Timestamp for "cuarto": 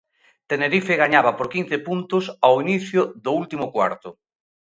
3.75-4.09